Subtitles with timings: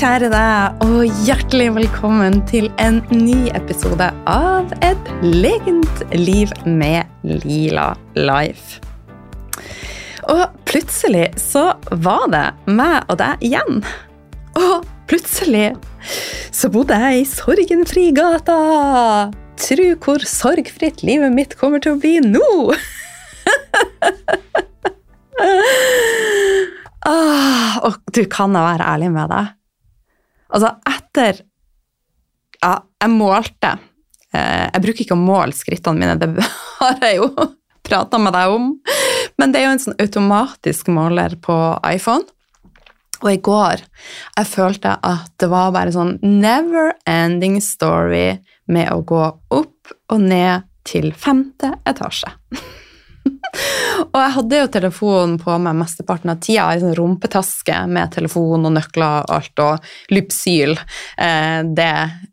[0.00, 7.04] kjære deg, og hjertelig velkommen til en ny episode av Et legent liv med
[7.44, 8.80] Lila Life.
[10.32, 11.76] Og plutselig så
[12.06, 13.84] var det meg og deg igjen.
[14.56, 15.76] Og plutselig
[16.48, 19.28] så bodde jeg i Sorgenfri gata.
[19.60, 22.72] Tru hvor sorgfritt livet mitt kommer til å bli nå!
[27.04, 29.59] ah, og du kan da være ærlig med deg.
[30.50, 31.44] Altså, etter
[32.60, 33.76] Ja, jeg målte.
[34.34, 36.28] Eh, jeg bruker ikke å måle skrittene mine, det
[36.80, 37.30] har jeg jo
[37.88, 38.74] prata med deg om.
[39.40, 41.56] Men det er jo en sånn automatisk måler på
[41.88, 42.28] iPhone.
[43.20, 48.38] Og i går jeg følte at det var bare sånn never ending story
[48.70, 49.24] med å gå
[49.56, 52.32] opp og ned til femte etasje.
[54.10, 58.68] og jeg hadde jo telefonen på meg mesteparten av tida, i sånn rumpetaske med telefon
[58.68, 60.76] og nøkler og alt, og Lypsyl.
[61.20, 61.90] Eh, det,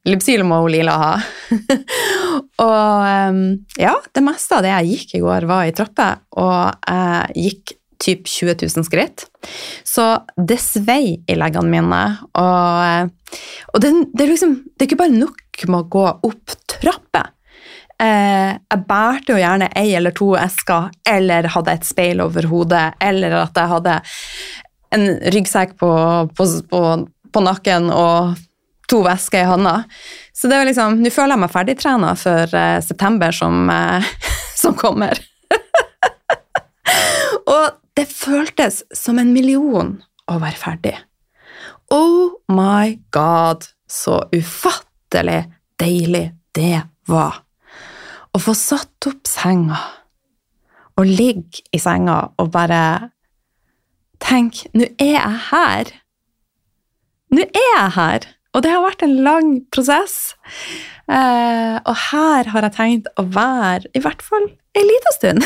[0.09, 1.11] Lypsyl må Lila ha.
[2.67, 3.41] og eh,
[3.83, 7.77] ja, det meste av det jeg gikk i går, var i trapper, og jeg gikk
[7.97, 9.25] typ 20 000 skritt.
[9.83, 10.05] Så
[10.37, 12.03] det svei i leggene mine.
[12.37, 13.39] Og, eh,
[13.73, 17.33] og det, det, er liksom, det er ikke bare nok med å gå opp trapper.
[17.97, 22.91] Eh, jeg bærte jo gjerne ei eller to esker, eller hadde et speil over hodet,
[23.01, 23.95] eller at jeg hadde
[24.97, 25.89] en ryggsekk på,
[26.37, 26.81] på, på,
[27.33, 28.37] på nakken og
[28.87, 29.79] to vesker i hånda.
[30.33, 34.13] Så det var liksom, nå føler jeg meg ferdigtrena for eh, september som, eh,
[34.61, 35.17] som kommer.
[37.55, 39.95] og det føltes som en million
[40.29, 40.93] å være ferdig.
[41.89, 45.45] Oh my god, så ufattelig
[45.79, 47.46] deilig det var
[48.37, 49.77] å få satt opp senga
[50.97, 53.09] og ligge i senga og bare
[54.21, 55.91] tenke Nå er jeg her.
[57.33, 58.27] Nå er jeg her.
[58.55, 60.33] Og det har vært en lang prosess.
[61.05, 64.47] Eh, og her har jeg tenkt å være i hvert fall
[64.77, 65.45] ei lita stund.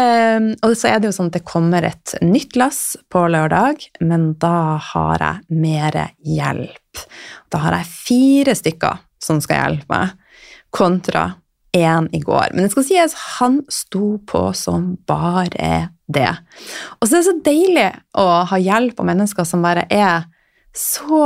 [0.00, 3.84] um, og så er det jo sånn at det kommer et nytt lass på lørdag,
[4.00, 7.04] men da har jeg mer hjelp.
[7.52, 10.16] Da har jeg fire stykker som skal hjelpe meg,
[10.74, 11.26] kontra
[11.76, 12.50] én i går.
[12.52, 16.32] Men det skal sies, han sto på som bare det.
[16.98, 17.88] Og så er det så deilig
[18.18, 20.26] å ha hjelp av mennesker som bare er
[20.76, 21.24] så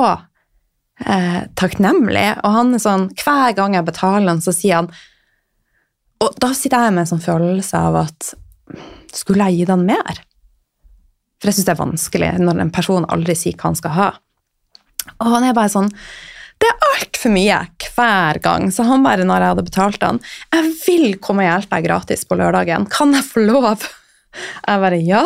[1.01, 2.37] eh, takknemlige.
[2.45, 4.93] Og han er sånn, hver gang jeg betaler han, så sier han
[6.23, 8.35] Og da sitter jeg med en sånn følelse av at
[9.15, 10.21] skulle jeg gi han mer?
[11.41, 14.07] For jeg syns det er vanskelig når en person aldri sier hva han skal ha.
[15.19, 15.91] Og han er bare sånn
[16.65, 17.59] det er altfor mye
[17.95, 18.71] hver gang.
[18.73, 20.21] Så han bare, når jeg hadde betalt han,
[20.55, 22.89] jeg vil komme og hjelpe deg gratis på lørdagen.
[22.93, 23.85] Kan jeg få lov?
[24.35, 25.25] Jeg bare ja.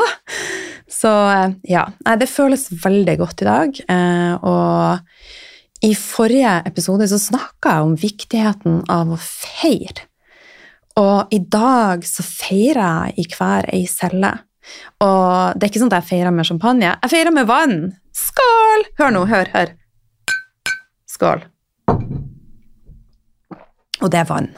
[0.89, 1.87] Så eh, ja.
[2.19, 3.81] Det føles veldig godt i dag.
[3.95, 10.09] Eh, og i forrige episode så snakka jeg om viktigheten av å feire.
[10.99, 14.33] Og i dag så feirer jeg i hver ei celle.
[15.01, 16.91] Og det er ikke sånn at jeg feirer med champagne.
[16.91, 17.79] Jeg feirer med vann.
[18.19, 18.89] Skål!
[18.99, 19.78] Hør nå, hør, hør.
[21.19, 21.41] Skål.
[23.99, 24.53] Og det er vann.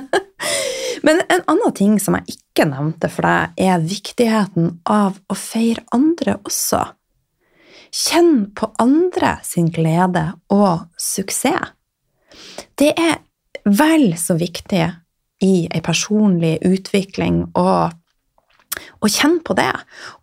[1.06, 5.84] Men en annen ting som jeg ikke nevnte for deg, er viktigheten av å feire
[5.94, 6.82] andre også.
[7.94, 11.70] Kjenn på andre sin glede og suksess.
[12.74, 13.20] Det er
[13.62, 14.82] vel så viktig
[15.46, 19.70] i ei personlig utvikling å, å kjenne på det,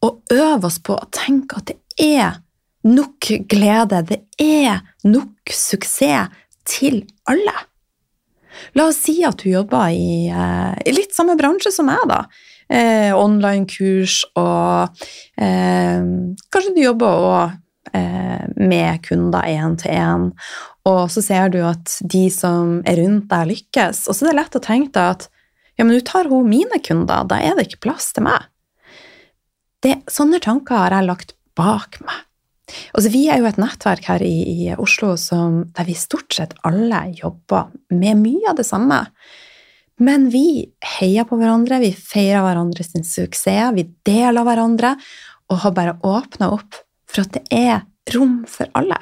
[0.03, 1.79] og øve oss på å tenke at det
[2.19, 2.43] er
[2.87, 6.31] nok glede, det er nok suksess
[6.67, 7.55] til alle.
[8.77, 12.25] La oss si at du jobber i, eh, i litt samme bransje som meg, da.
[12.67, 14.97] Eh, Online-kurs og
[15.39, 16.01] eh,
[16.51, 17.43] Kanskje du jobber også
[17.95, 20.27] eh, med kunder én til én,
[20.87, 24.05] og så ser du at de som er rundt deg, lykkes.
[24.07, 25.27] Og så er det lett å tenke deg at
[25.77, 28.47] ja, men du tar hun mine kunder, da er det ikke plass til meg.
[29.85, 32.26] Det, sånne tanker har jeg lagt bak meg.
[32.67, 34.35] Altså, vi er jo et nettverk her i,
[34.67, 39.05] i Oslo som, der vi stort sett alle jobber med mye av det samme.
[40.03, 40.67] Men vi
[40.99, 44.93] heier på hverandre, vi feirer hverandres suksess, vi deler hverandre
[45.47, 46.77] og har bare åpna opp
[47.07, 48.99] for at det er rom for alle.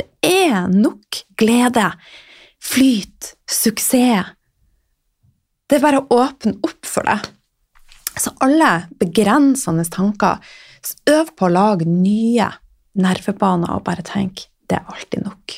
[0.00, 1.90] Det er nok glede,
[2.64, 4.32] flyt, suksess.
[5.68, 7.20] Det er bare å åpne opp for det.
[8.18, 10.40] Så alle begrensende tanker,
[11.12, 12.48] øv på å lage nye
[12.98, 15.56] nervebaner og bare tenke det er alltid nok.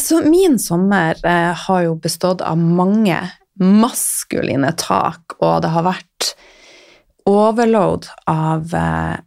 [0.00, 3.18] Så min sommer eh, har jo bestått av mange
[3.60, 6.30] maskuline tak, og det har vært
[7.28, 9.20] overload av eh,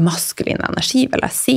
[0.00, 1.56] maskulin energi, vil jeg si.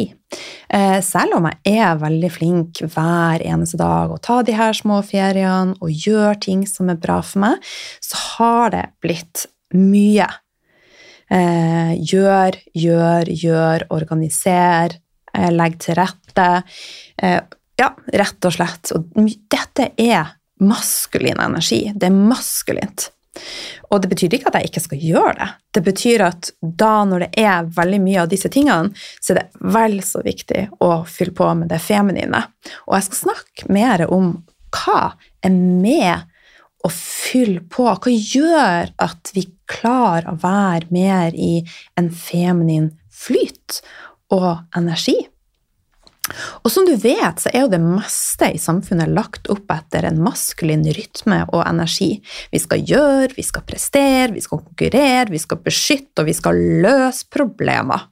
[0.69, 5.01] Eh, selv om jeg er veldig flink hver eneste dag å ta de her små
[5.05, 7.73] feriene og gjøre ting som er bra for meg,
[8.03, 10.29] så har det blitt mye.
[11.31, 14.97] Eh, gjør, gjør, gjør, organiser,
[15.33, 16.63] eh, legg til rette.
[17.17, 17.41] Eh,
[17.79, 18.91] ja, rett og slett.
[18.95, 19.09] Og
[19.49, 21.91] dette er maskulin energi.
[21.95, 23.09] Det er maskulint.
[23.89, 25.47] Og det betyr ikke at jeg ikke skal gjøre det.
[25.73, 29.71] Det betyr at da, når det er veldig mye av disse tingene, så er det
[29.73, 32.43] vel så viktig å fylle på med det feminine.
[32.85, 34.35] Og jeg skal snakke mer om
[34.73, 35.15] hva
[35.45, 36.29] er med
[36.83, 37.87] å fylle på.
[37.87, 41.63] Hva gjør at vi klarer å være mer i
[41.99, 43.81] en feminin flyt
[44.33, 45.17] og energi?
[46.63, 50.21] Og som du vet, så er jo det meste i samfunnet lagt opp etter en
[50.23, 52.13] maskulin rytme og energi.
[52.53, 56.61] Vi skal gjøre, vi skal prestere, vi skal konkurrere, vi skal beskytte, og vi skal
[56.85, 58.07] løse problemer.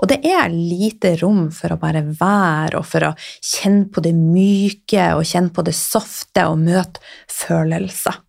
[0.00, 4.14] Og det er lite rom for å bare være og for å kjenne på det
[4.16, 7.02] myke og kjenne på det softe og møte
[7.32, 8.20] følelser.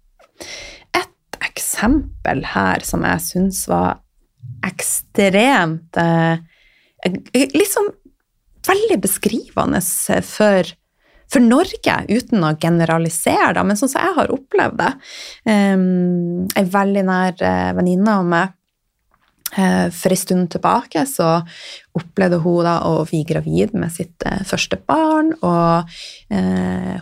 [0.97, 4.01] Et eksempel her som jeg syns var
[4.67, 5.97] ekstremt
[7.07, 7.91] Liksom
[8.67, 9.79] veldig beskrivende
[10.25, 10.69] for,
[11.31, 14.91] for Norge, uten å generalisere, da, men sånn som jeg har opplevd det.
[15.47, 18.56] Um, ei veldig nær uh, venninne av meg
[19.47, 21.39] for en stund tilbake så
[21.97, 25.87] opplevde hun da å bli gravid med sitt uh, første barn, og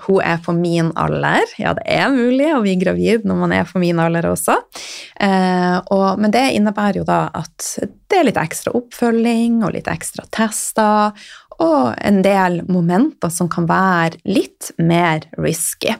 [0.05, 1.49] hun er på min alder.
[1.57, 4.59] Ja, det er mulig å bli gravid når man er på min alder også.
[4.61, 10.27] Og, men det innebærer jo da at det er litt ekstra oppfølging og litt ekstra
[10.29, 11.25] tester
[11.63, 15.95] og en del momenter som kan være litt mer risky.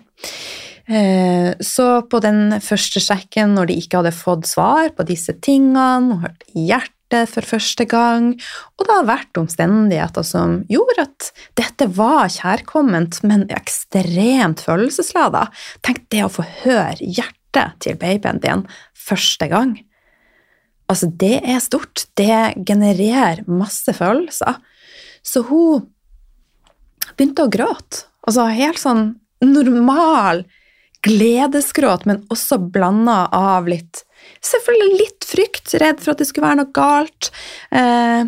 [0.86, 6.14] Eh, så på den første sjekken, når de ikke hadde fått svar på disse tingene,
[6.14, 8.34] og hørt hjertet for første gang,
[8.78, 15.48] og det har vært omstendigheter som gjorde at dette var kjærkomment, men ekstremt følelsesladet.
[15.86, 19.78] Tenk det å få høre hjertet til babyen din første gang.
[20.92, 22.06] Altså, det er stort.
[22.18, 24.60] Det genererer masse følelser.
[25.26, 25.88] Så hun
[27.16, 28.06] begynte å gråte.
[28.26, 29.08] Altså helt sånn
[29.46, 30.44] normal
[31.06, 34.04] gledesgråt, men også blanda av litt
[34.42, 37.28] Selvfølgelig litt frykt, redd for at det skulle være noe galt.
[37.70, 38.24] Eh,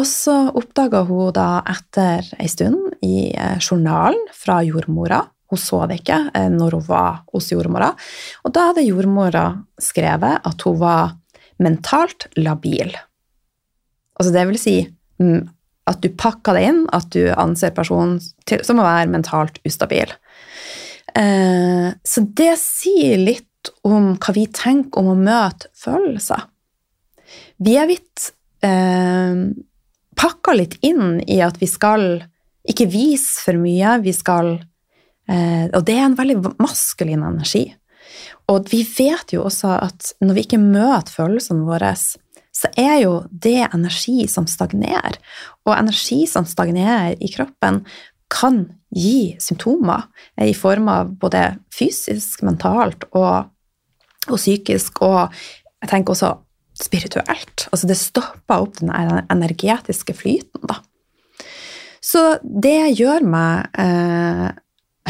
[0.00, 5.20] og så oppdaga hun da etter ei stund i eh, journalen fra jordmora
[5.50, 7.92] Hun så det ikke eh, når hun var hos jordmora.
[8.46, 9.44] Og da hadde jordmora
[9.82, 11.16] skrevet at hun var
[11.62, 12.94] mentalt labil.
[14.18, 14.76] Altså det vil si
[15.22, 15.40] mm,
[15.90, 18.20] at du pakker det inn, at du anser personen
[18.62, 20.12] som å være mentalt ustabil.
[21.14, 26.46] Eh, så det sier litt om hva vi tenker om å møte følelser.
[27.60, 28.30] Vi er blitt
[28.64, 29.42] eh,
[30.20, 32.24] pakka litt inn i at vi skal
[32.70, 34.54] ikke vise for mye, vi skal
[35.28, 37.68] eh, Og det er en veldig maskulin energi.
[38.50, 43.14] Og vi vet jo også at når vi ikke møter følelsene våre, så er jo
[43.30, 45.16] det energi som stagnerer.
[45.68, 47.84] Og energi som stagnerer i kroppen,
[48.30, 50.06] kan gi symptomer
[50.42, 51.44] i form av både
[51.74, 53.50] fysisk, mentalt og,
[54.28, 55.30] og psykisk, og
[55.80, 56.34] jeg tenker også
[56.80, 57.66] spirituelt.
[57.70, 60.80] Altså det stopper opp den energetiske flyten, da.
[62.00, 64.46] Så det gjør meg eh,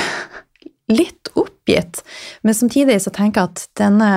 [1.01, 2.03] litt oppgitt,
[2.43, 4.13] men samtidig så tenker jeg at denne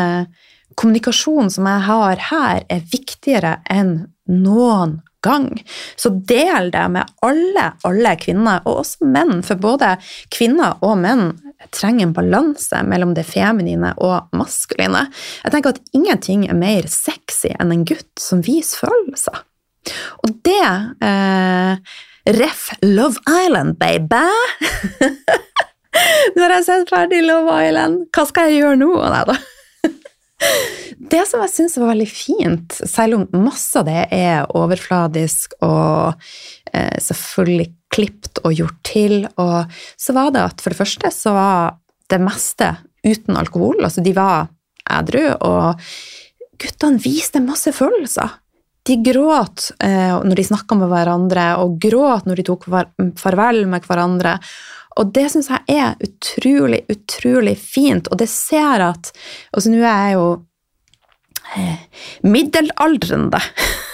[0.79, 3.93] kommunikasjonen som jeg har her, er viktigere enn
[4.25, 5.49] noen gang.
[5.95, 9.95] Så del det med alle, alle kvinner, og også menn, for både
[10.33, 11.31] kvinner og menn
[11.73, 15.05] trenger en balanse mellom det feminine og maskuline.
[15.45, 19.43] Jeg tenker at ingenting er mer sexy enn en gutt som viser følelser.
[20.23, 20.63] Og det
[21.03, 21.95] eh,
[22.39, 24.27] Ref Love Island, baby!
[26.35, 28.07] Nå har jeg sett ferdig Love Island.
[28.15, 28.93] Hva skal jeg gjøre nå?
[29.13, 29.35] Nei da.
[31.13, 36.13] Det som jeg syns var veldig fint, selv om masse av det er overfladisk og
[36.73, 41.35] eh, selvfølgelig klipt og gjort til, og så var det at for det første så
[41.35, 41.75] var
[42.09, 42.71] det meste
[43.05, 43.83] uten alkohol.
[43.83, 44.47] Altså de var
[44.89, 45.83] edru, og
[46.61, 48.39] guttene viste masse følelser.
[48.83, 52.67] De gråt eh, når de snakka med hverandre, og gråt når de tok
[53.19, 54.37] farvel med hverandre.
[54.99, 59.11] Og det syns jeg er utrolig, utrolig fint, og det ser at
[59.53, 60.27] altså Nå er jeg jo
[61.57, 63.41] eh, middelaldrende,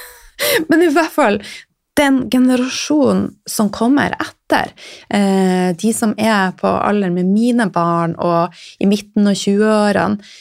[0.69, 1.41] men i hvert fall
[1.99, 4.71] den generasjonen som kommer etter,
[5.11, 10.31] eh, de som er på alder med mine barn og i midten av 20-årene,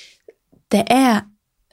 [0.70, 1.24] det er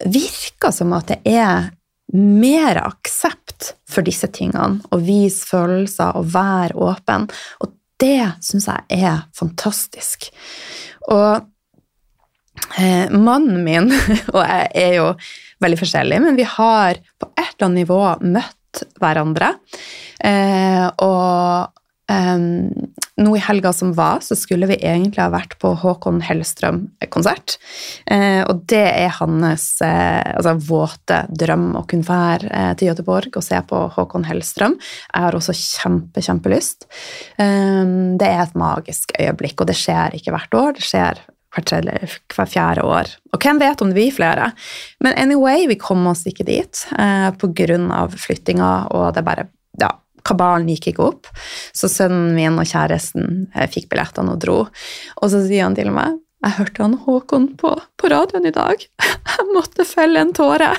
[0.04, 1.70] virker som at det er
[2.16, 7.28] mer aksept for disse tingene, å vise følelser og være åpen.
[7.64, 10.30] Og det syns jeg er fantastisk.
[11.14, 11.46] Og
[12.80, 13.92] eh, mannen min
[14.36, 15.08] og jeg er jo
[15.64, 18.02] veldig forskjellige, men vi har på et eller annet nivå
[18.36, 19.56] møtt hverandre.
[20.20, 21.74] Eh, og
[22.06, 22.70] Um,
[23.22, 27.58] nå i helga som var, så skulle vi egentlig ha vært på Håkon Hellstrøm-konsert.
[28.12, 33.38] Eh, og det er hans eh, altså, våte drøm å kunne være eh, til Göteborg
[33.40, 34.76] og se på Håkon Hellstrøm.
[35.14, 36.90] Jeg har også kjempe, kjempelyst.
[37.40, 40.76] Um, det er et magisk øyeblikk, og det skjer ikke hvert år.
[40.76, 41.24] Det skjer
[41.56, 41.74] hvert,
[42.36, 43.12] hvert fjerde år.
[43.34, 44.52] Og hvem vet om det blir flere?
[45.04, 48.08] Men anyway, vi kom oss ikke dit eh, pga.
[48.12, 49.48] flyttinga, og det bare
[49.80, 49.92] ja,
[50.26, 51.32] kabalen gikk ikke opp.
[51.76, 54.60] Så sønnen min og kjæresten eh, fikk billettene og dro.
[55.22, 58.82] Og så sier han til meg jeg hørte han Håkon på, på radioen i dag.
[59.32, 60.76] Jeg måtte felle en tåre.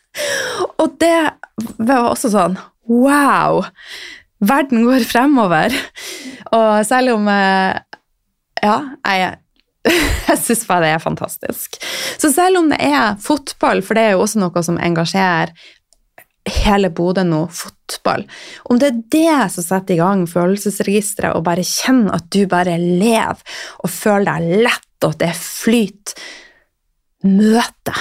[0.82, 1.14] og det
[1.78, 3.62] var også sånn Wow!
[4.44, 5.72] Verden går fremover.
[6.58, 7.78] Og selv om eh,
[8.64, 9.36] Ja, jeg
[9.88, 11.78] jeg syns bare det er fantastisk.
[12.20, 15.54] Så selv om det er fotball, for det er jo også noe som engasjerer
[16.52, 18.24] hele Bodø nå, fotball.
[18.70, 22.76] Om det er det som setter i gang følelsesregisteret, og bare kjenner at du bare
[22.80, 23.42] lever
[23.82, 26.14] og føler deg lett, og at det er flyt
[27.26, 27.94] Møte.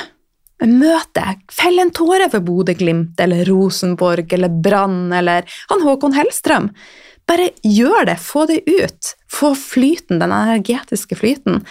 [0.65, 1.23] Møte.
[1.53, 6.69] Fell en tåre for Bodø-Glimt eller Rosenborg eller Brann eller han Håkon Hellstrøm.
[7.27, 9.13] Bare gjør det, få det ut.
[9.29, 11.63] Få flyten, den energetiske flyten.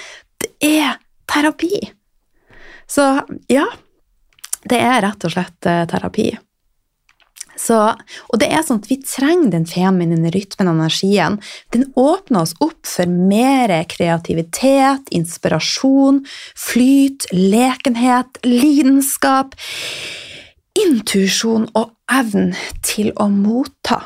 [0.42, 0.50] Det
[0.82, 0.98] er
[1.30, 1.80] terapi.
[2.86, 3.06] Så
[3.50, 3.66] ja,
[4.68, 6.28] det er rett og slett eh, terapi.
[7.56, 7.78] Så,
[8.28, 11.38] og det er sånn at Vi trenger den feminine rytmen og energien.
[11.74, 16.22] Den åpner oss opp for mer kreativitet, inspirasjon,
[16.52, 19.56] flyt, lekenhet, lidenskap,
[20.76, 24.02] intuisjon og evnen til å motta.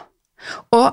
[0.71, 0.89] Og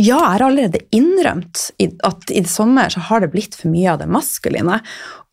[0.00, 1.66] ja, jeg har allerede innrømt
[2.08, 4.80] at i sommer så har det blitt for mye av det maskuline.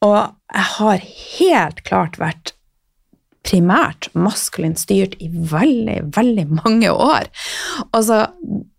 [0.03, 0.17] Og
[0.51, 1.05] jeg har
[1.39, 2.56] helt klart vært
[3.47, 7.29] primært maskulint styrt i veldig, veldig mange år.
[7.95, 8.25] Altså,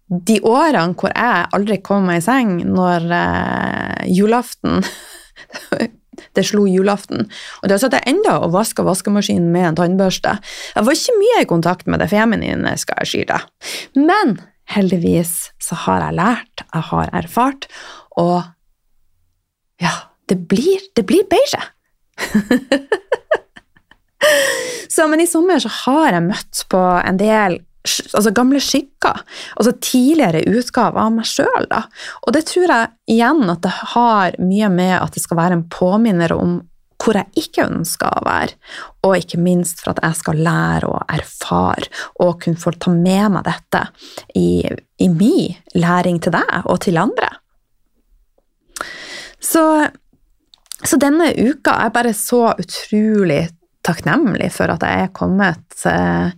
[0.09, 4.83] de årene hvor jeg aldri kom meg i seng når eh, julaften
[6.35, 7.29] Det slo julaften.
[7.63, 10.33] Og da satt jeg enda og vaska vaskemaskinen med en tannbørste.
[10.75, 13.39] Jeg var ikke mye i kontakt med det feminine, skal jeg skyte.
[13.95, 14.35] Men
[14.75, 17.69] heldigvis så har jeg lært, jeg har erfart,
[18.19, 18.51] og
[19.79, 19.95] ja,
[20.27, 21.63] det blir, det blir beige.
[24.89, 29.21] Så, men i sommer så har jeg møtt på en del altså gamle skygger.
[29.57, 31.69] Altså tidligere utgaver av meg sjøl.
[32.27, 35.69] Og det tror jeg igjen at det har mye med at det skal være en
[35.73, 36.59] påminner om
[36.99, 38.57] hvor jeg ikke ønsker å være,
[39.07, 41.87] og ikke minst for at jeg skal lære og erfare
[42.25, 43.85] og kunne få ta med meg dette
[44.35, 47.31] i, i min læring til deg og til andre.
[49.39, 49.63] Så,
[50.83, 53.45] så denne uka er bare så utrolig
[53.87, 56.31] takknemlig for at jeg er kommet, eh,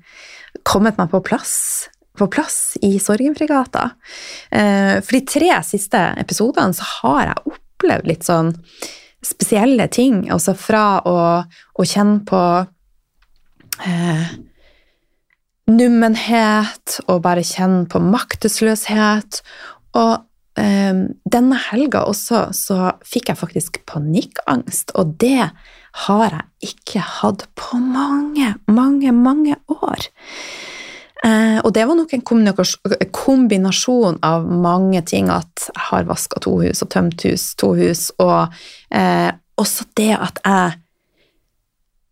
[0.66, 3.90] kommet meg på plass, på plass i Sorgenfregata.
[4.50, 8.54] Eh, for de tre siste episodene så har jeg opplevd litt sånn
[9.24, 10.30] spesielle ting.
[10.32, 12.42] Altså fra å, å kjenne på
[13.86, 14.30] eh,
[15.70, 19.40] nummenhet og bare kjenne på maktesløshet.
[20.00, 20.29] Og
[20.60, 25.50] denne helga også så fikk jeg faktisk panikkangst, og det
[26.06, 30.10] har jeg ikke hatt på mange, mange, mange år.
[31.20, 32.22] Eh, og det var nok en
[33.12, 35.28] kombinasjon av mange ting.
[35.32, 38.54] At jeg har vaska to hus og tømt hus, to hus, og
[38.94, 39.28] eh,
[39.60, 40.78] også det at jeg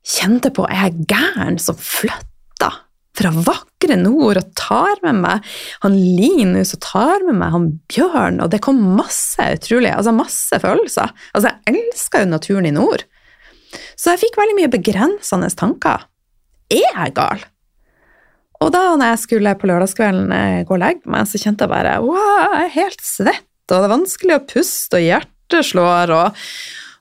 [0.09, 2.71] kjente på at jeg er gæren som flytta
[3.19, 3.33] fra
[3.89, 5.45] vakre nord og tar med meg
[5.83, 10.59] han Linus og tar med meg han Bjørn, og det kom masse utrolig, altså masse
[10.61, 11.13] følelser.
[11.35, 13.05] Altså, jeg elsker jo naturen i nord.
[13.97, 16.07] Så jeg fikk veldig mye begrensende tanker.
[16.73, 17.45] Er jeg gal?
[18.61, 21.73] Og da når jeg skulle på lørdagskvelden eh, gå og legge meg, så kjente jeg
[21.73, 26.13] bare wow, jeg er helt svett, og det er vanskelig å puste, og hjertet slår,
[26.17, 26.41] og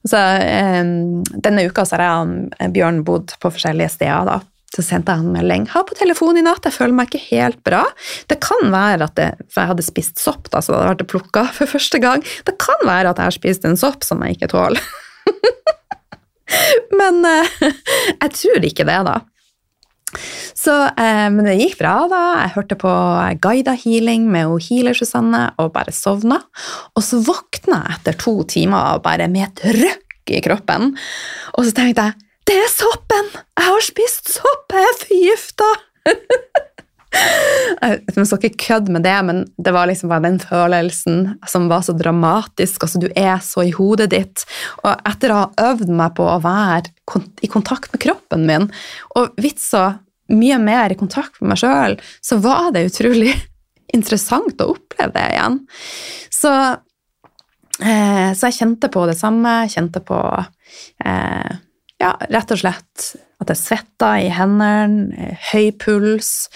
[0.07, 4.37] så, eh, Denne uka så har jeg og Bjørn bodd på forskjellige steder, da.
[4.77, 5.65] Så sendte jeg en melding.
[5.71, 7.85] 'Ha på telefon i natt, jeg føler meg ikke helt bra'.
[8.29, 11.09] Det kan være at det, For jeg hadde spist sopp, da, så det hadde vært
[11.09, 12.21] plukka for første gang.
[12.45, 14.83] Det kan være at jeg har spist en sopp som jeg ikke tåler.
[16.99, 17.57] Men eh,
[18.21, 19.17] jeg tror ikke det, da.
[20.55, 22.21] Så, eh, men det gikk bra, da.
[22.43, 22.91] Jeg hørte på
[23.43, 26.39] guida healing med healer-Susanne og bare sovna.
[26.95, 30.93] Og så våkna jeg etter to timer bare med et røkk i kroppen.
[31.57, 33.27] Og så tenkte jeg det er soppen!
[33.57, 34.71] Jeg har spist sopp!
[34.71, 35.67] Jeg er forgifta!
[38.15, 41.17] Vi skal ikke kødde med det, men det var liksom bare den følelsen
[41.49, 42.83] som var så dramatisk.
[42.83, 44.45] altså Du er så i hodet ditt.
[44.85, 46.87] Og etter å ha øvd meg på å være
[47.43, 48.71] i kontakt med kroppen min,
[49.19, 49.99] og vitsa
[50.31, 53.35] mye mer i kontakt med meg sjøl, så var det utrolig
[53.97, 55.61] interessant å oppleve det igjen.
[56.31, 56.51] Så,
[57.83, 59.63] eh, så jeg kjente på det samme.
[59.71, 60.21] Kjente på
[61.03, 61.55] eh,
[62.01, 63.09] ja, rett og slett
[63.41, 66.47] at jeg svetter i hendene, høy puls.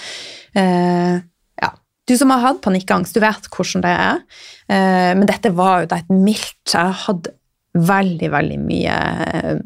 [0.58, 1.20] Eh,
[1.62, 1.70] ja.
[2.10, 4.24] Du som har hatt panikkangst, du vet hvordan det er.
[4.72, 7.36] Eh, men dette var jo da et mildt Jeg hadde
[7.72, 8.96] veldig, veldig mye
[9.32, 9.60] eh,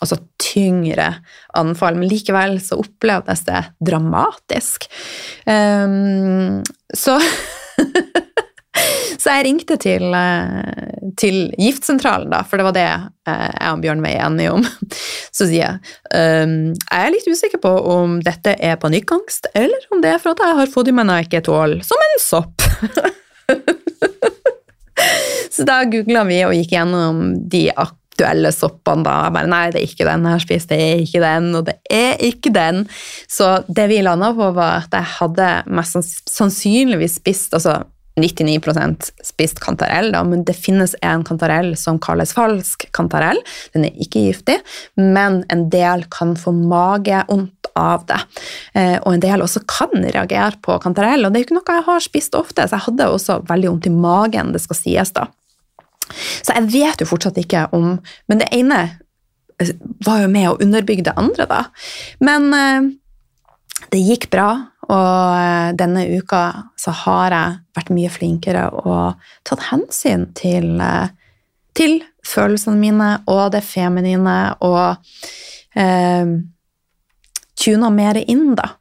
[0.00, 1.10] altså tyngre
[1.58, 4.88] anfall, men likevel så opplevdes det dramatisk.
[5.44, 6.62] Um,
[6.96, 7.18] så
[9.16, 13.82] Så jeg ringte til, eh, til, giftsentralen, da, for det var det eh, jeg og
[13.84, 14.66] Bjørn var enige om.
[15.36, 20.02] Så sier jeg um, jeg er litt usikker på om dette er panikkangst, eller om
[20.04, 22.56] det er for at jeg har fått i meg ikke tåler, som en sopp.
[25.50, 29.04] Så da googla vi og gikk gjennom de aktuelle soppene.
[29.04, 29.16] da.
[29.26, 31.66] Jeg bare, Nei, det er ikke den jeg har spist, det er ikke den, og
[31.68, 32.84] det er ikke den.
[33.28, 37.80] Så det vi landa på, var at jeg hadde mest sannsynligvis spist altså
[38.18, 43.38] 99 spist kantarell, da, men det finnes en kantarell som kalles falsk kantarell.
[43.74, 44.58] Den er ikke giftig,
[44.98, 48.20] men en del kan få magevondt av det.
[48.74, 51.76] Eh, og en del også kan reagere på kantarell, og det er jo ikke noe
[51.78, 55.14] jeg har spist ofte, så jeg hadde også veldig vondt i magen, det skal sies
[55.16, 55.28] da.
[56.42, 58.80] Så jeg vet jo fortsatt ikke om Men det ene
[60.02, 61.60] var jo med å underbygge det andre, da.
[62.24, 62.88] Men eh,
[63.92, 64.48] det gikk bra.
[64.90, 66.44] Og eh, denne uka
[66.80, 71.12] så har jeg vært mye flinkere og tatt hensyn til, eh,
[71.78, 74.98] til følelsene mine og det feminine, og
[75.78, 76.34] eh,
[77.60, 78.74] tuna mer inn, da.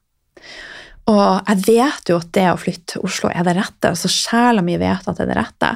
[1.10, 4.62] Og jeg vet jo at det å flytte til Oslo er det rette, så sjela
[4.66, 5.72] mi vet at det er det rette.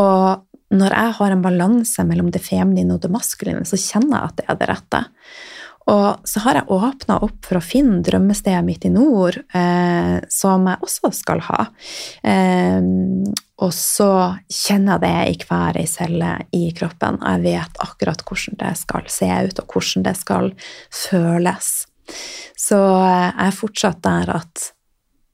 [0.00, 4.30] Og når jeg har en balanse mellom det feminine og det maskuline, så kjenner jeg
[4.30, 5.02] at det er det rette.
[5.90, 10.68] Og så har jeg åpna opp for å finne drømmestedet mitt i nord, eh, som
[10.70, 11.66] jeg også skal ha.
[12.22, 12.78] Eh,
[13.62, 14.10] og så
[14.46, 18.74] kjenner jeg det i hver ei celle i kroppen, og jeg vet akkurat hvordan det
[18.80, 20.52] skal se ut, og hvordan det skal
[21.02, 21.72] føles.
[22.58, 24.68] Så eh, jeg er fortsatt der at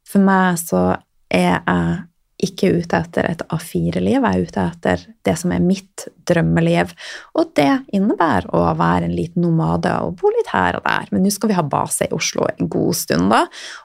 [0.09, 0.83] for meg så
[1.29, 1.99] er jeg
[2.39, 6.93] ikke ute etter et A4-liv, jeg er ute etter det som er mitt drømmeliv.
[7.35, 11.09] Og det innebærer å være en liten nomade og bo litt her og der.
[11.11, 13.45] Men nå skal vi ha base i Oslo en god stund, da,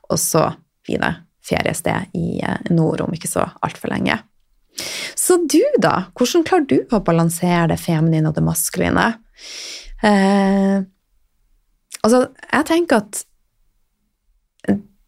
[0.10, 0.52] og så
[0.86, 1.02] blir
[1.44, 4.20] feriested i eh, nord om ikke så altfor lenge.
[5.18, 6.10] Så du, da?
[6.18, 9.08] Hvordan klarer du å balansere det feminine og det maskuline?
[10.04, 10.78] Eh,
[12.02, 13.24] altså, jeg tenker at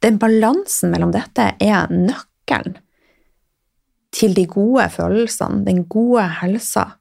[0.05, 2.77] den balansen mellom dette er nøkkelen
[4.15, 6.93] til de gode følelsene, den gode helsa.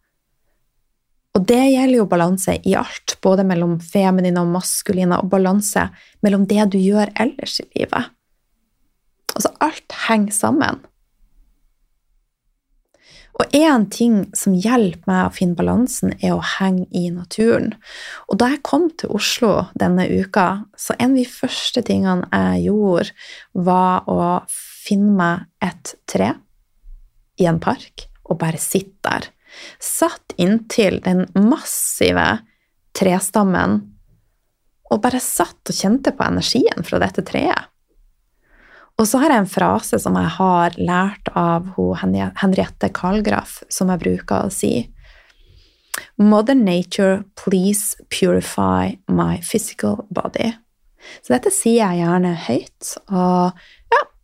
[1.34, 5.88] Og det gjelder jo balanse i alt, både mellom feminine og maskuline, og balanse
[6.22, 8.10] mellom det du gjør ellers i livet.
[9.34, 10.84] Altså, alt henger sammen.
[13.34, 17.72] Og én ting som hjelper meg å finne balansen, er å henge i naturen.
[18.30, 22.68] Og da jeg kom til Oslo denne uka, så en av de første tingene jeg
[22.68, 23.10] gjorde,
[23.58, 24.20] var å
[24.54, 26.30] finne meg et tre
[27.40, 29.28] i en park og bare sitte der.
[29.82, 32.40] Satt inntil den massive
[32.96, 33.80] trestammen
[34.92, 37.70] og bare satt og kjente på energien fra dette treet.
[38.94, 44.02] Og så har jeg en frase som jeg har lært av Henriette Karlgraf, som jeg
[44.04, 44.86] bruker å si.
[46.18, 50.52] Mother nature, please purify my physical body.
[51.26, 53.58] Så dette sier jeg gjerne høyt, og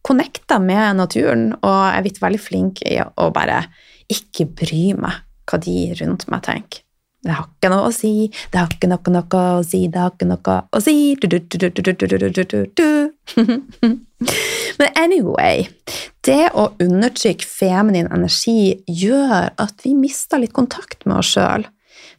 [0.07, 3.65] connecta med naturen, og jeg er blitt veldig flink i å bare
[4.11, 6.85] ikke bry meg hva de rundt meg tenker.
[7.21, 10.15] Det har ikke noe å si, det har ikke noe, noe å si, det har
[10.15, 10.95] ikke noe å si
[14.81, 15.67] Men anyway,
[16.25, 21.69] det å undertrykke feminin energi gjør at vi mister litt kontakt med oss sjøl.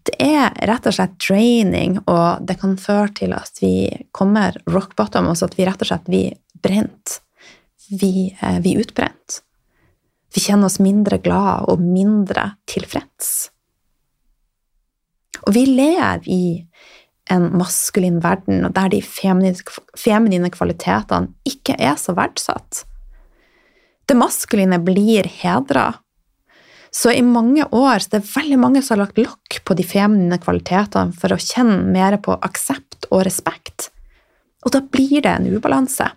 [0.05, 4.93] Det er rett og slett draining, og det kan føre til at vi kommer rock
[4.97, 7.20] bottom, altså at vi rett og slett blir brent
[7.91, 9.41] vi, eh, vi er utbrent.
[10.33, 13.49] Vi kjenner oss mindre glad og mindre tilfreds.
[15.47, 16.43] Og vi lever i
[17.31, 22.85] en maskulin verden der de feminine kvalitetene ikke er så verdsatt.
[24.07, 25.93] Det maskuline blir hedra.
[26.91, 30.39] Så i mange år det er veldig mange som har lagt lokk på de feminine
[30.43, 33.89] kvalitetene for å kjenne mer på aksept og respekt.
[34.65, 36.09] Og da blir det en ubalanse.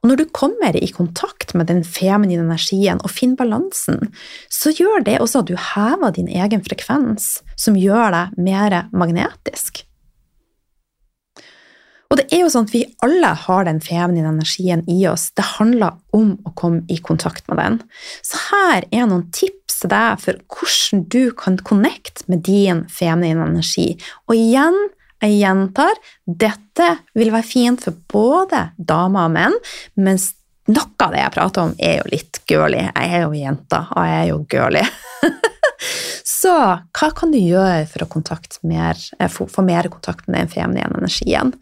[0.00, 4.08] Og når du kommer i kontakt med den feminine energien og finner balansen,
[4.48, 9.84] så gjør det også at du hever din egen frekvens, som gjør deg mer magnetisk.
[12.10, 15.28] Og det er jo sånn at vi alle har den feminine energien i oss.
[15.38, 17.76] Det handler om å komme i kontakt med den.
[18.26, 23.46] Så her er noen tips til deg for hvordan du kan connecte med din feminine
[23.46, 23.92] energi.
[24.26, 24.80] Og igjen,
[25.20, 29.56] jeg gjentar, dette vil være fint for både damer og menn,
[30.00, 30.30] mens
[30.70, 32.82] noe av det jeg prater om, er jo litt girly.
[32.86, 34.84] Jeg er jo jenta, og jeg er jo girly.
[36.26, 40.98] Så hva kan du gjøre for å mer, eh, få mer kontakt med den feminine
[40.98, 41.52] energien?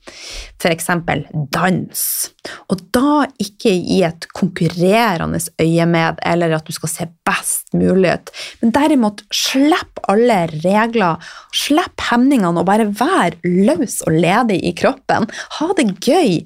[0.68, 2.30] Eksempel dans.
[2.68, 8.30] Og da ikke i et konkurrerende øyemed, eller at du skal se best mulig ut,
[8.60, 11.16] men derimot slipp alle regler,
[11.52, 15.28] slipp hemningene og bare vær løs og ledig i kroppen.
[15.58, 16.42] Ha det gøy.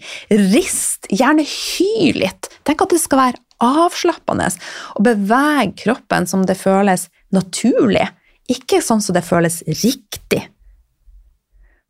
[0.53, 2.51] Rist, gjerne hy litt.
[2.65, 4.49] Tenk at det skal være avslappende,
[4.97, 8.09] og beveg kroppen som det føles naturlig.
[8.51, 10.43] Ikke sånn som det føles riktig.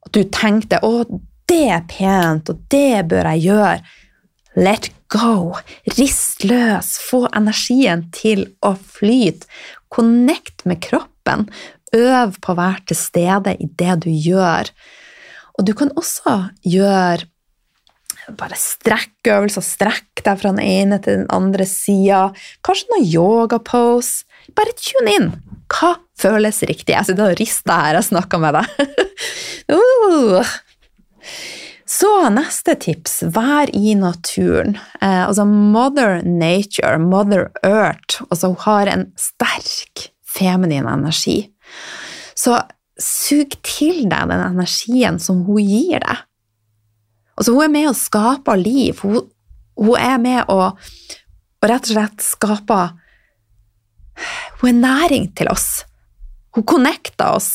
[0.03, 1.05] At du tenkte 'Å,
[1.49, 3.83] det er pent, og det bør jeg gjøre'.
[4.57, 5.57] Let go.
[5.97, 6.99] Rist løs.
[7.01, 9.47] Få energien til å flyte.
[9.89, 11.49] Connect med kroppen.
[11.93, 14.69] Øv på å være til stede i det du gjør.
[15.59, 17.29] Og du kan også gjøre
[18.39, 19.65] bare strekkøvelser.
[19.67, 22.29] Strekk deg fra den ene til den andre sida.
[22.67, 24.27] Kanskje noen yogapose.
[24.57, 25.31] Bare tune inn.
[25.73, 26.95] Hva føles riktig?
[26.95, 28.95] Jeg sitter og rister her jeg snakker med deg.
[29.77, 30.55] uh.
[31.93, 34.79] Så neste tips, vær i naturen.
[35.03, 41.53] Eh, altså Mother Nature, Mother Earth, altså hun har en sterk feminin energi.
[42.35, 42.57] Så
[42.97, 46.25] sug til deg den energien som hun gir deg.
[47.37, 49.01] Altså, hun er med å skape liv.
[49.03, 49.31] Hun,
[49.81, 52.83] hun er med å, og, rett og slett skape
[54.61, 55.85] Hun er næring til oss.
[56.53, 57.53] Hun connecter oss.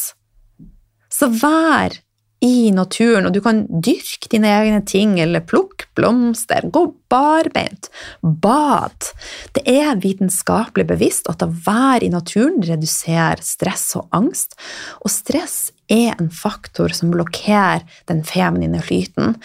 [1.14, 1.96] Så vær
[2.44, 7.90] i naturen, og du kan dyrke dine egne ting, eller plukke blomster, gå barbeint,
[8.22, 9.10] bad.
[9.58, 14.54] Det er vitenskapelig bevisst at å være i naturen reduserer stress og angst,
[15.02, 19.38] og stress er en faktor som blokkerer den feminine flyten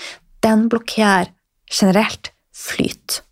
[0.45, 1.31] den blokkerer
[1.73, 3.23] generelt flyt.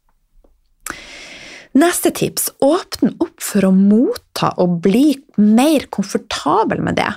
[1.78, 7.10] Neste tips åpne opp for å motta og bli mer komfortabel med det.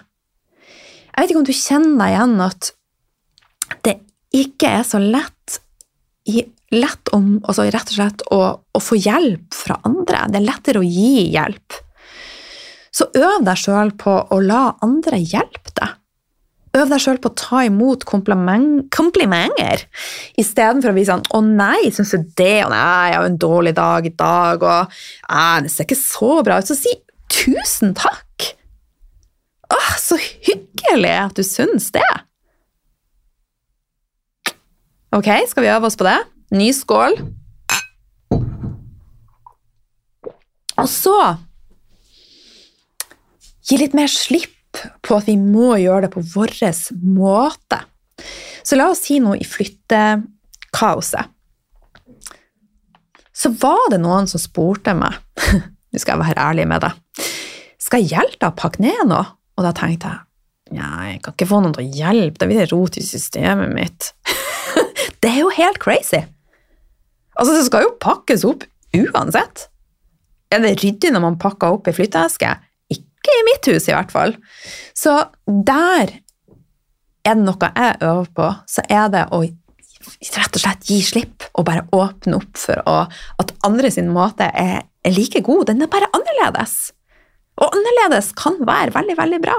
[1.14, 2.70] Jeg vet ikke om du kjenner deg igjen at
[3.86, 3.96] det
[4.34, 5.58] ikke er så lett,
[6.74, 10.26] lett om, altså rett og slett å, å, få hjelp fra andre.
[10.30, 11.80] Det er lettere å gi hjelp.
[12.94, 15.98] Så øv deg sjøl på å la andre hjelpe deg.
[16.74, 19.84] Øv deg sjøl på å ta imot kompliment, komplimenter
[20.42, 23.76] istedenfor å bli sånn 'Å nei, syns du det?' 'Å nei, jeg har en dårlig
[23.78, 24.90] dag i dag', og
[25.62, 26.66] 'Det ser ikke så bra ut'.
[26.66, 26.90] Så si
[27.30, 28.56] 'tusen takk'.
[29.70, 32.02] Åh, så hyggelig at du syns det.
[35.12, 36.20] Ok, skal vi øve oss på det?
[36.52, 37.14] Ny skål.
[40.74, 41.38] Og så
[43.70, 44.50] gi litt mer slipp
[45.02, 46.56] på at vi må gjøre det på vår
[47.04, 47.80] måte.
[48.64, 51.32] Så la oss si noe i flyttekaoset.
[53.34, 55.16] Så var det noen som spurte meg
[55.94, 57.26] Nå skal jeg være ærlig med deg.
[57.82, 59.26] Skal jeg hjelpe deg å pakke ned noe?
[59.58, 60.30] Og da tenkte jeg
[60.74, 63.70] Nei, jeg kan ikke få noen til å hjelpe, da blir det rot i systemet
[63.76, 64.08] mitt.
[65.22, 66.24] det er jo helt crazy!
[67.38, 68.66] Altså, det skal jo pakkes opp
[68.98, 69.68] uansett.
[70.54, 72.56] Er det ryddig når man pakker opp ei flytteeske?
[73.24, 74.36] Ikke i mitt hus, i hvert fall.
[74.98, 75.16] Så
[75.48, 76.12] der
[77.24, 79.46] er det noe jeg øver på, så er det å
[80.36, 82.96] rett og slett gi slipp og bare åpne opp for å,
[83.40, 85.70] at andre sin måte er, er like god.
[85.72, 86.92] Den er bare annerledes.
[87.64, 89.56] Og annerledes kan være veldig, veldig bra.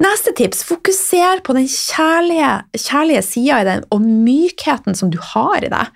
[0.00, 5.60] Neste tips fokuser på den kjærlige, kjærlige sida i den, og mykheten som du har
[5.60, 5.90] i deg.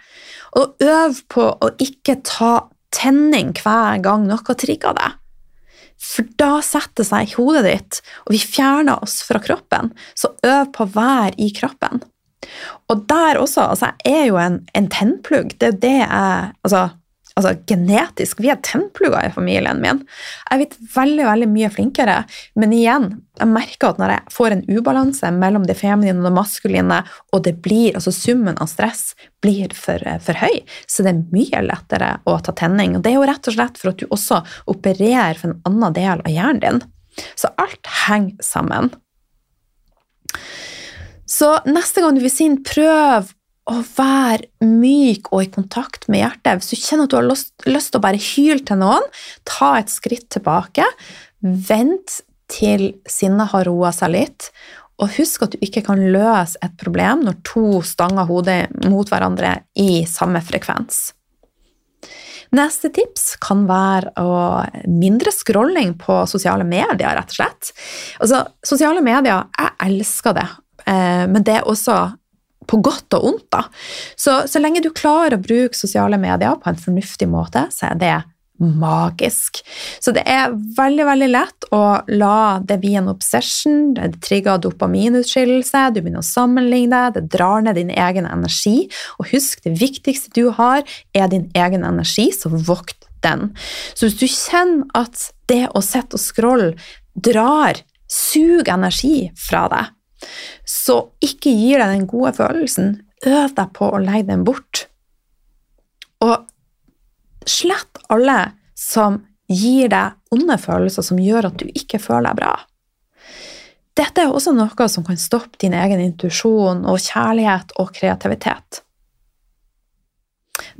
[0.61, 2.53] Og øv på å ikke ta
[2.95, 5.21] tenning hver gang noe trigger deg.
[6.05, 9.93] For da setter det seg i hodet ditt, og vi fjerner oss fra kroppen.
[10.19, 12.03] Så øv på å være i kroppen.
[12.93, 15.55] Og der også altså, Jeg er jo en, en tennplugg.
[15.59, 16.83] Det er det jeg altså,
[17.35, 18.41] altså genetisk.
[18.43, 20.03] Vi er tennplugger i familien min.
[20.05, 22.17] Jeg er blitt veldig veldig mye flinkere,
[22.61, 23.09] men igjen,
[23.41, 27.01] jeg merker at når jeg får en ubalanse mellom det feminine og det maskuline,
[27.35, 31.65] og det blir, altså summen av stress blir for, for høy, så det er mye
[31.67, 32.95] lettere å ta tenning.
[32.97, 35.97] Og det er jo rett og slett for at du også opererer for en annen
[35.99, 36.85] del av hjernen din.
[37.39, 38.95] Så alt henger sammen.
[41.31, 43.33] Så neste gang du vil si prøv
[43.71, 46.61] å være myk og i kontakt med hjertet.
[46.61, 49.07] Hvis du kjenner at du har lyst, til å bare hyle til noen,
[49.49, 50.87] ta et skritt tilbake.
[51.41, 52.21] Vent
[52.53, 54.51] til sinnet har roa seg litt.
[55.03, 59.57] Og husk at du ikke kan løse et problem når to stanger hodet mot hverandre
[59.81, 61.09] i samme frekvens.
[62.55, 64.13] Neste tips kan være
[64.87, 67.73] mindre scrolling på sosiale medier, rett og slett.
[68.23, 70.47] Altså, sosiale medier, jeg elsker det,
[70.87, 71.97] eh, men det er også
[72.67, 73.49] på godt og ondt.
[73.55, 73.65] da.
[74.17, 78.01] Så, så lenge du klarer å bruke sosiale medier på en fornuftig måte, så er
[78.01, 78.15] det
[78.63, 79.59] magisk.
[80.01, 81.83] Så det er veldig veldig lett å
[82.15, 83.95] la det bli en obsession.
[83.97, 88.87] Det trigger dopaminutskillelse, du begynner å sammenligne det drar ned din egen energi.
[89.19, 93.51] Og husk, det viktigste du har, er din egen energi, så vokt den.
[93.95, 96.73] Så hvis du kjenner at det å sitte og scrolle
[97.15, 99.94] drar, suger energi fra deg,
[100.69, 104.87] så ikke gir deg den gode følelsen, øv deg på å legge den bort.
[106.25, 106.45] Og
[107.49, 108.39] slett alle
[108.79, 112.55] som gir deg onde følelser som gjør at du ikke føler deg bra.
[113.95, 118.81] Dette er også noe som kan stoppe din egen intuisjon og kjærlighet og kreativitet.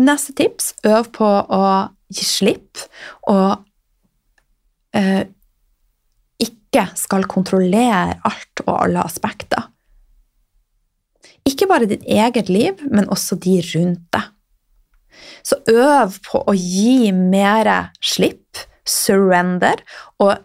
[0.03, 1.63] Neste tips øv på å
[2.15, 2.83] gi slipp
[3.31, 3.63] og
[4.95, 5.27] eh,
[6.75, 9.69] ikke skal kontrollere alt og alle aspekter.
[11.47, 14.31] Ikke bare ditt eget liv, men også de rundt deg.
[15.45, 19.85] Så øv på å gi mer slipp, surrender,
[20.19, 20.41] og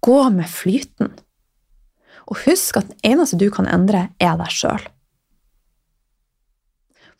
[0.00, 1.12] gå med flyten.
[2.26, 4.80] Og husk at den eneste du kan endre, er deg sjøl.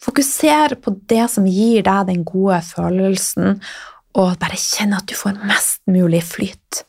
[0.01, 3.61] Fokuser på det som gir deg den gode følelsen,
[4.17, 6.87] og bare kjenn at du får mest mulig flyt.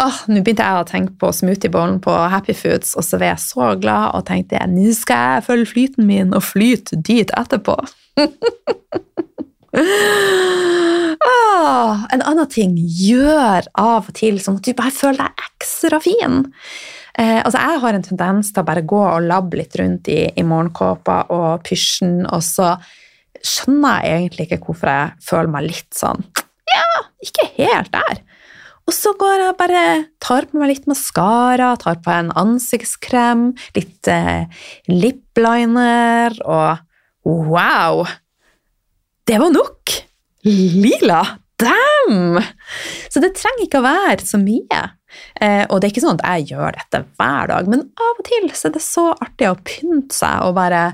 [0.00, 3.44] Åh, Nå begynte jeg å tenke på smoothiebowlen på Happy Foods, og så var jeg
[3.44, 7.76] så glad og tenkte nå skal jeg følge flyten min og flyte dit etterpå.
[11.30, 15.98] ah, en annen ting gjør av og til sånn at du bare føler deg ekstra
[16.02, 16.44] fin.
[17.16, 20.20] Eh, altså jeg har en tendens til å bare gå og labbe litt rundt i,
[20.36, 22.74] i morgenkåpa og pysjen, og så
[23.40, 26.24] skjønner jeg egentlig ikke hvorfor jeg føler meg litt sånn
[26.72, 26.86] Ja,
[27.24, 28.20] ikke helt der.
[28.86, 29.84] Og så går jeg bare
[30.22, 34.46] tar på meg litt maskara, tar på en ansiktskrem, litt eh,
[34.90, 36.78] lipliner, og
[37.26, 38.04] wow!
[39.26, 39.96] Det var nok!
[40.46, 41.24] Lila!
[41.58, 42.38] Damn!
[43.10, 44.82] Så det trenger ikke å være så mye.
[45.40, 48.26] Eh, og det er ikke sånn at jeg gjør dette hver dag, men av og
[48.28, 50.84] til så er det så artig å pynte seg og bare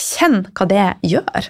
[0.00, 1.48] kjenne hva det gjør.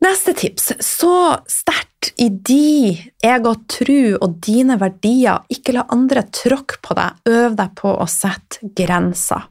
[0.00, 0.72] Neste tips.
[0.80, 1.12] Så
[1.50, 5.42] sterkt i de ego, tru og dine verdier.
[5.52, 7.18] Ikke la andre tråkke på deg.
[7.28, 9.48] Øv deg på å sette grenser.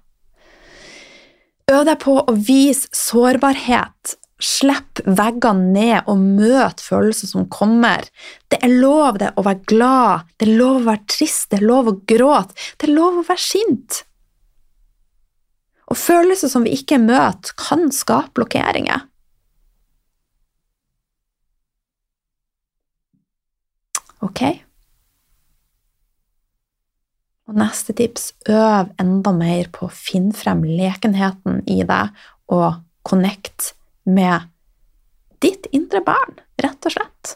[1.69, 4.15] Øv deg på å vise sårbarhet.
[4.39, 8.07] Slipp veggene ned og møt følelser som kommer.
[8.49, 11.67] Det er lov det å være glad, det er lov å være trist, det er
[11.67, 13.99] lov å gråte, det er lov å være sint.
[15.91, 19.08] Og følelser som vi ikke møter, kan skape blokkeringer.
[24.25, 24.43] Ok?
[27.49, 32.13] Og neste tips øv enda mer på å finne frem lekenheten i deg
[32.53, 33.73] og connect
[34.05, 34.49] med
[35.41, 37.35] ditt indre barn, rett og slett.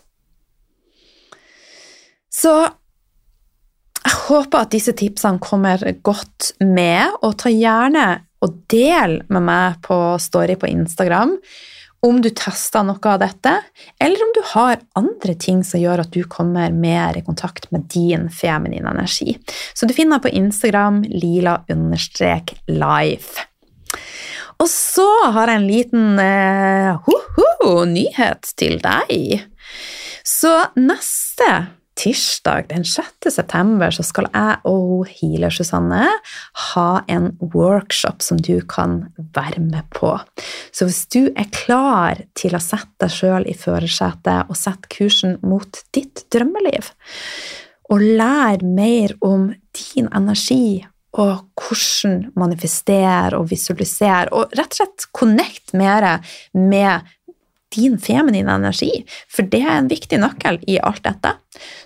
[2.33, 2.53] Så
[4.03, 8.07] jeg håper at disse tipsene kommer godt med, og ta gjerne
[8.43, 11.37] og del med meg på Story på Instagram
[12.03, 13.53] om du tester noe av dette,
[14.03, 17.81] eller om du har andre ting som gjør at du kommer mer i kontakt med
[17.93, 19.37] din feminine energi.
[19.73, 21.63] Så du finner på Instagram lila-life.
[24.59, 29.43] Og så har jeg en liten uh, ho -ho, nyhet til deg.
[30.23, 31.67] Så neste
[31.99, 33.29] tirsdag den 6.
[33.31, 36.05] september så skal jeg og Healer-Susanne
[36.69, 39.03] ha en workshop som du kan
[39.35, 40.15] være med på.
[40.73, 45.37] Så hvis du er klar til å sette deg sjøl i førersetet og sette kursen
[45.45, 46.89] mot ditt drømmeliv,
[47.91, 55.05] og lære mer om din energi og hvordan manifestere og visualisere, og rett og slett
[55.13, 56.07] connect mer
[56.57, 57.11] med
[57.73, 61.35] din feminine energi, for det er en viktig nøkkel i alt dette,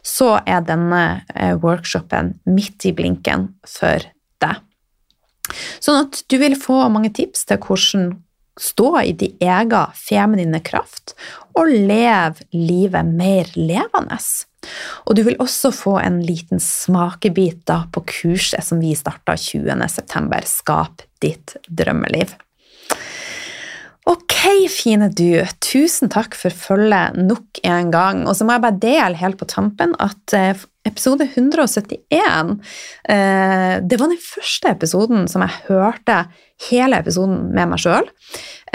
[0.06, 1.04] så er denne
[1.36, 4.06] eh, workshopen midt i blinken for
[4.44, 4.64] deg.
[5.80, 8.16] Sånn at du vil få mange tips til hvordan
[8.58, 11.14] stå i din egen feminine kraft
[11.58, 14.18] og leve livet mer levende.
[15.06, 20.42] Og du vil også få en liten smakebit på kurset som vi starta 20.9.
[20.50, 22.34] Skap ditt drømmeliv.
[24.08, 24.38] Ok,
[24.72, 25.42] fine du.
[25.60, 28.24] Tusen takk for følget nok en gang.
[28.28, 32.54] Og så må jeg bare dele helt på tampen at eh, episode 171
[33.12, 36.22] eh, Det var den første episoden som jeg hørte
[36.70, 38.08] hele episoden med meg sjøl.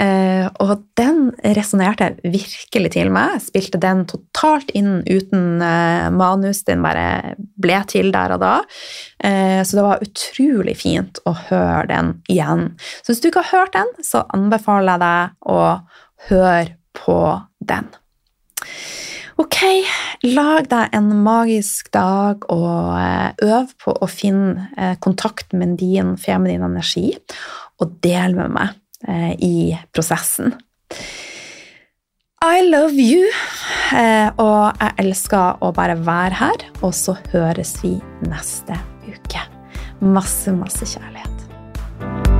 [0.01, 3.37] Eh, og den resonnerte virkelig til meg.
[3.43, 6.63] Spilte den totalt inn uten eh, manus.
[6.67, 8.55] Den bare ble til der og da.
[9.23, 12.71] Eh, så det var utrolig fint å høre den igjen.
[13.01, 15.61] Så hvis du ikke har hørt den, så anbefaler jeg deg å
[16.29, 16.67] høre
[16.97, 17.19] på
[17.63, 17.93] den.
[19.41, 19.57] Ok,
[20.29, 27.15] lag deg en magisk dag og øv på å finne kontakt med din feminine energi,
[27.81, 30.53] og del med meg Eh, i prosessen.
[32.43, 33.27] I love you,
[33.95, 36.65] eh, og jeg elsker å bare være her.
[36.81, 39.43] Og så høres vi neste uke.
[39.99, 42.32] Masse, masse kjærlighet.